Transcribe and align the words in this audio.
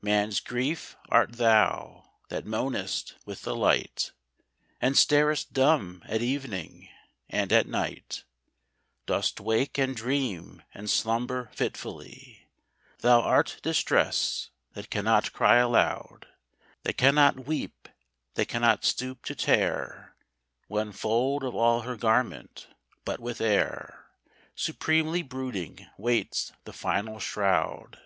Man's 0.00 0.40
Grief 0.40 0.96
art 1.10 1.32
thou, 1.34 2.08
that 2.30 2.46
moanest 2.46 3.16
with 3.26 3.42
the 3.42 3.54
light, 3.54 4.12
And 4.80 4.94
starest 4.96 5.52
dumb 5.52 6.02
at 6.06 6.22
evening— 6.22 6.88
and 7.28 7.52
at 7.52 7.66
night 7.66 8.24
Dost 9.04 9.40
wake 9.40 9.76
and 9.76 9.94
dream 9.94 10.62
and 10.72 10.88
slumber 10.88 11.50
fitfully! 11.52 12.48
Thou 13.00 13.20
art 13.20 13.58
Distress— 13.62 14.48
^that 14.74 14.88
cannot 14.88 15.34
cry 15.34 15.56
alou<^ 15.58 16.24
That 16.84 16.96
cannot 16.96 17.44
weep, 17.46 17.86
that 18.36 18.48
cannot 18.48 18.86
stoop 18.86 19.22
to 19.26 19.34
tear 19.34 20.16
One 20.66 20.92
fold 20.92 21.44
of 21.44 21.54
all 21.54 21.82
her 21.82 21.96
garment, 21.98 22.68
but 23.04 23.20
with 23.20 23.38
air 23.38 24.06
Supremely 24.54 25.20
brooding 25.20 25.86
waits 26.00 26.52
the 26.64 26.72
final 26.72 27.20
shroud 27.20 28.00